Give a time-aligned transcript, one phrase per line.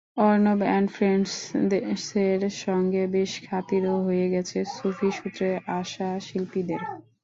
[0.19, 6.81] Arnab and ফ্রেন্ডসের সঙ্গে বেশ খাতিরও হয়ে গেছে সুফি সূত্রে আসা শিল্পীদের।